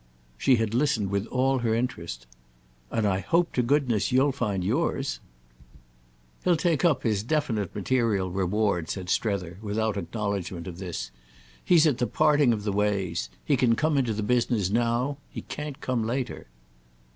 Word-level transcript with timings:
She 0.35 0.55
had 0.55 0.73
listened 0.73 1.11
with 1.11 1.27
all 1.27 1.59
her 1.59 1.75
interest. 1.75 2.25
"And 2.89 3.05
I 3.05 3.19
hope 3.19 3.53
to 3.53 3.61
goodness 3.61 4.11
you'll 4.11 4.31
find 4.31 4.63
yours!" 4.63 5.19
"He'll 6.43 6.57
take 6.57 6.83
up 6.83 7.03
his 7.03 7.21
definite 7.21 7.75
material 7.75 8.31
reward," 8.31 8.89
said 8.89 9.09
Strether 9.11 9.59
without 9.61 9.97
acknowledgement 9.97 10.65
of 10.65 10.79
this. 10.79 11.11
"He's 11.63 11.85
at 11.85 11.99
the 11.99 12.07
parting 12.07 12.51
of 12.51 12.63
the 12.63 12.73
ways. 12.73 13.29
He 13.45 13.55
can 13.55 13.75
come 13.75 13.95
into 13.95 14.13
the 14.15 14.23
business 14.23 14.71
now—he 14.71 15.41
can't 15.43 15.79
come 15.81 16.03
later." 16.03 16.47